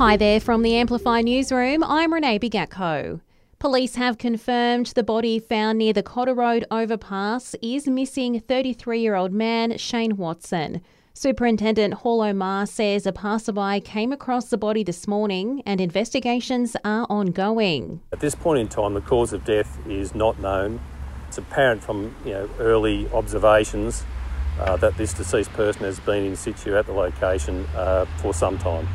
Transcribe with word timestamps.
Hi 0.00 0.16
there 0.16 0.40
from 0.40 0.62
the 0.62 0.76
Amplify 0.76 1.20
Newsroom. 1.20 1.84
I'm 1.84 2.14
Renee 2.14 2.38
Bigatko. 2.38 3.20
Police 3.58 3.96
have 3.96 4.16
confirmed 4.16 4.86
the 4.86 5.02
body 5.02 5.38
found 5.38 5.76
near 5.76 5.92
the 5.92 6.02
Cotter 6.02 6.32
Road 6.32 6.64
overpass 6.70 7.54
is 7.60 7.86
missing 7.86 8.40
33 8.40 8.98
year 8.98 9.14
old 9.14 9.30
man 9.30 9.76
Shane 9.76 10.16
Watson. 10.16 10.80
Superintendent 11.12 11.92
Hall 11.92 12.22
Omar 12.22 12.64
says 12.64 13.04
a 13.04 13.12
passerby 13.12 13.82
came 13.82 14.10
across 14.10 14.48
the 14.48 14.56
body 14.56 14.82
this 14.82 15.06
morning 15.06 15.62
and 15.66 15.82
investigations 15.82 16.78
are 16.82 17.06
ongoing. 17.10 18.00
At 18.10 18.20
this 18.20 18.34
point 18.34 18.58
in 18.58 18.68
time, 18.68 18.94
the 18.94 19.02
cause 19.02 19.34
of 19.34 19.44
death 19.44 19.78
is 19.86 20.14
not 20.14 20.40
known. 20.40 20.80
It's 21.28 21.36
apparent 21.36 21.84
from 21.84 22.16
you 22.24 22.30
know, 22.30 22.50
early 22.58 23.06
observations 23.12 24.04
uh, 24.60 24.78
that 24.78 24.96
this 24.96 25.12
deceased 25.12 25.52
person 25.52 25.82
has 25.82 26.00
been 26.00 26.24
in 26.24 26.36
situ 26.36 26.74
at 26.74 26.86
the 26.86 26.92
location 26.92 27.66
uh, 27.76 28.06
for 28.22 28.32
some 28.32 28.56
time. 28.56 28.88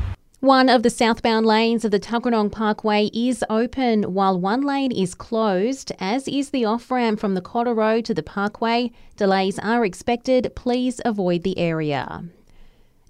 One 0.45 0.69
of 0.69 0.83
the 0.83 0.91
southbound 0.91 1.47
lanes 1.47 1.85
of 1.85 1.89
the 1.89 1.99
Tuggeranong 1.99 2.51
Parkway 2.51 3.09
is 3.11 3.43
open 3.49 4.13
while 4.13 4.39
one 4.39 4.61
lane 4.61 4.91
is 4.91 5.15
closed, 5.15 5.91
as 5.99 6.27
is 6.27 6.51
the 6.51 6.65
off 6.65 6.91
ramp 6.91 7.19
from 7.19 7.33
the 7.33 7.41
Cotter 7.41 7.73
Road 7.73 8.05
to 8.05 8.13
the 8.13 8.21
Parkway. 8.21 8.91
Delays 9.17 9.57
are 9.57 9.83
expected. 9.83 10.51
Please 10.53 11.01
avoid 11.03 11.41
the 11.41 11.57
area. 11.57 12.25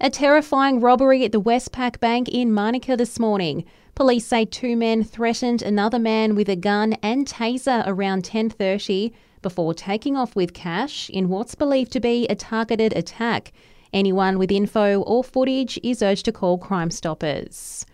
A 0.00 0.08
terrifying 0.08 0.80
robbery 0.80 1.26
at 1.26 1.32
the 1.32 1.40
Westpac 1.42 2.00
Bank 2.00 2.30
in 2.30 2.54
Manuka 2.54 2.96
this 2.96 3.18
morning. 3.18 3.66
Police 3.94 4.24
say 4.24 4.46
two 4.46 4.74
men 4.74 5.04
threatened 5.04 5.60
another 5.60 5.98
man 5.98 6.36
with 6.36 6.48
a 6.48 6.56
gun 6.56 6.94
and 7.02 7.26
taser 7.26 7.84
around 7.86 8.24
10:30 8.24 9.12
before 9.42 9.74
taking 9.74 10.16
off 10.16 10.34
with 10.36 10.54
cash 10.54 11.10
in 11.10 11.28
what's 11.28 11.54
believed 11.54 11.92
to 11.92 12.00
be 12.00 12.26
a 12.28 12.34
targeted 12.34 12.96
attack. 12.96 13.52
Anyone 13.96 14.38
with 14.38 14.52
info 14.52 15.00
or 15.00 15.24
footage 15.24 15.80
is 15.82 16.02
urged 16.02 16.26
to 16.26 16.32
call 16.32 16.58
Crime 16.58 16.90
Stoppers. 16.90 17.86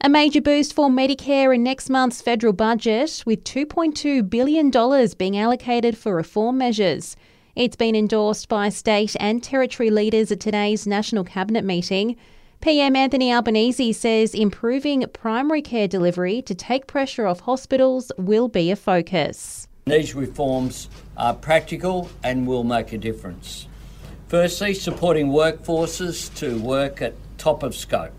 A 0.00 0.08
major 0.08 0.40
boost 0.40 0.72
for 0.72 0.88
Medicare 0.88 1.54
in 1.54 1.62
next 1.62 1.90
month's 1.90 2.22
federal 2.22 2.54
budget, 2.54 3.22
with 3.26 3.44
$2.2 3.44 4.30
billion 4.30 4.70
being 5.18 5.36
allocated 5.36 5.98
for 5.98 6.14
reform 6.14 6.56
measures. 6.56 7.14
It's 7.54 7.76
been 7.76 7.94
endorsed 7.94 8.48
by 8.48 8.70
state 8.70 9.16
and 9.20 9.42
territory 9.42 9.90
leaders 9.90 10.32
at 10.32 10.40
today's 10.40 10.86
National 10.86 11.24
Cabinet 11.24 11.62
meeting. 11.62 12.16
PM 12.62 12.96
Anthony 12.96 13.30
Albanese 13.30 13.92
says 13.92 14.34
improving 14.34 15.04
primary 15.12 15.60
care 15.60 15.88
delivery 15.88 16.40
to 16.40 16.54
take 16.54 16.86
pressure 16.86 17.26
off 17.26 17.40
hospitals 17.40 18.10
will 18.16 18.48
be 18.48 18.70
a 18.70 18.76
focus. 18.76 19.68
These 19.84 20.14
reforms 20.14 20.88
are 21.18 21.34
practical 21.34 22.08
and 22.24 22.46
will 22.46 22.64
make 22.64 22.94
a 22.94 22.98
difference. 22.98 23.68
Firstly, 24.28 24.74
supporting 24.74 25.28
workforces 25.28 26.34
to 26.34 26.58
work 26.60 27.00
at 27.00 27.14
top 27.38 27.62
of 27.62 27.74
scope, 27.74 28.12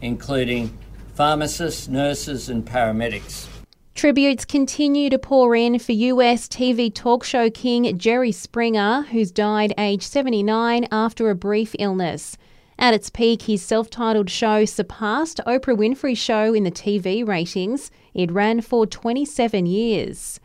including 0.00 0.78
pharmacists, 1.14 1.88
nurses, 1.88 2.48
and 2.48 2.64
paramedics. 2.64 3.48
Tributes 3.94 4.46
continue 4.46 5.10
to 5.10 5.18
pour 5.18 5.54
in 5.54 5.78
for 5.78 5.92
US 5.92 6.48
TV 6.48 6.92
talk 6.92 7.22
show 7.22 7.50
king 7.50 7.98
Jerry 7.98 8.32
Springer, 8.32 9.02
who's 9.10 9.30
died 9.30 9.74
aged 9.76 10.04
79 10.04 10.88
after 10.90 11.28
a 11.28 11.34
brief 11.34 11.76
illness. 11.78 12.38
At 12.78 12.94
its 12.94 13.10
peak, 13.10 13.42
his 13.42 13.60
self 13.62 13.90
titled 13.90 14.30
show 14.30 14.64
surpassed 14.64 15.38
Oprah 15.46 15.76
Winfrey's 15.76 16.18
show 16.18 16.54
in 16.54 16.64
the 16.64 16.70
TV 16.70 17.26
ratings. 17.26 17.90
It 18.14 18.32
ran 18.32 18.62
for 18.62 18.86
27 18.86 19.66
years. 19.66 20.40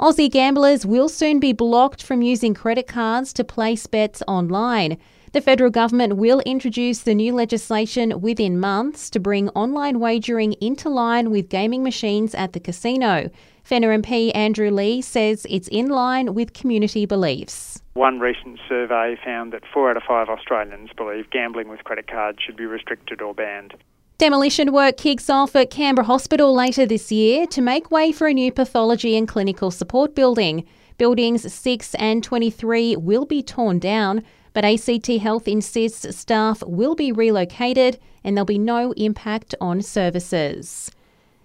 Aussie 0.00 0.28
gamblers 0.28 0.84
will 0.84 1.08
soon 1.08 1.38
be 1.38 1.52
blocked 1.52 2.02
from 2.02 2.20
using 2.20 2.52
credit 2.52 2.88
cards 2.88 3.32
to 3.32 3.44
place 3.44 3.86
bets 3.86 4.24
online. 4.26 4.98
The 5.32 5.40
federal 5.40 5.70
government 5.70 6.16
will 6.16 6.40
introduce 6.40 7.02
the 7.02 7.14
new 7.14 7.32
legislation 7.32 8.20
within 8.20 8.58
months 8.58 9.08
to 9.10 9.20
bring 9.20 9.50
online 9.50 10.00
wagering 10.00 10.54
into 10.54 10.88
line 10.88 11.30
with 11.30 11.48
gaming 11.48 11.84
machines 11.84 12.34
at 12.34 12.54
the 12.54 12.60
casino. 12.60 13.30
Fenner 13.62 13.96
MP 13.96 14.34
Andrew 14.34 14.70
Leigh 14.72 15.00
says 15.00 15.46
it's 15.48 15.68
in 15.68 15.88
line 15.88 16.34
with 16.34 16.54
community 16.54 17.06
beliefs. 17.06 17.80
One 17.92 18.18
recent 18.18 18.58
survey 18.68 19.16
found 19.24 19.52
that 19.52 19.62
four 19.72 19.90
out 19.90 19.96
of 19.96 20.02
five 20.02 20.28
Australians 20.28 20.90
believe 20.96 21.30
gambling 21.30 21.68
with 21.68 21.84
credit 21.84 22.08
cards 22.08 22.40
should 22.44 22.56
be 22.56 22.66
restricted 22.66 23.22
or 23.22 23.32
banned. 23.32 23.74
Demolition 24.16 24.72
work 24.72 24.96
kicks 24.96 25.28
off 25.28 25.56
at 25.56 25.70
Canberra 25.70 26.06
Hospital 26.06 26.54
later 26.54 26.86
this 26.86 27.10
year 27.10 27.48
to 27.48 27.60
make 27.60 27.90
way 27.90 28.12
for 28.12 28.28
a 28.28 28.32
new 28.32 28.52
pathology 28.52 29.16
and 29.16 29.26
clinical 29.26 29.72
support 29.72 30.14
building. 30.14 30.64
Buildings 30.98 31.52
6 31.52 31.94
and 31.96 32.22
23 32.22 32.94
will 32.94 33.24
be 33.24 33.42
torn 33.42 33.80
down, 33.80 34.22
but 34.52 34.64
ACT 34.64 35.08
Health 35.08 35.48
insists 35.48 36.16
staff 36.16 36.62
will 36.64 36.94
be 36.94 37.10
relocated 37.10 37.98
and 38.22 38.36
there'll 38.36 38.46
be 38.46 38.56
no 38.56 38.92
impact 38.92 39.56
on 39.60 39.82
services. 39.82 40.92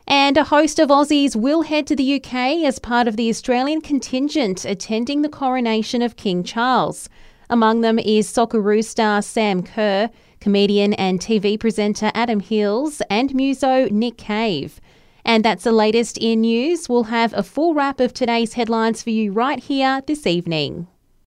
And 0.06 0.38
a 0.38 0.44
host 0.44 0.78
of 0.78 0.90
Aussies 0.90 1.36
will 1.36 1.64
head 1.64 1.88
to 1.88 1.96
the 1.96 2.22
UK 2.22 2.64
as 2.66 2.78
part 2.78 3.08
of 3.08 3.18
the 3.18 3.30
Australian 3.30 3.82
contingent 3.82 4.64
attending 4.64 5.24
the 5.24 5.30
coronation 5.30 6.04
of 6.04 6.16
King 6.16 6.44
Charles. 6.44 7.10
Among 7.50 7.82
them 7.82 7.98
is 7.98 8.32
Socceroo 8.32 8.84
star 8.84 9.24
Sam 9.24 9.64
Kerr, 9.64 10.12
comedian 10.40 10.94
and 10.94 11.20
TV 11.20 11.60
presenter 11.60 12.12
Adam 12.14 12.40
Hills, 12.40 13.02
and 13.10 13.34
muso 13.34 13.88
Nick 13.90 14.18
Cave. 14.18 14.80
And 15.26 15.44
that's 15.46 15.64
the 15.64 15.72
latest 15.72 16.18
in 16.18 16.42
news. 16.42 16.90
We'll 16.90 17.04
have 17.04 17.34
a 17.34 17.44
full 17.44 17.74
wrap 17.74 18.00
of 18.00 18.14
today's 18.14 18.54
headlines 18.54 19.04
for 19.04 19.10
you 19.10 19.32
right 19.32 19.60
here 19.60 20.02
this 20.08 20.26
evening. 20.26 20.88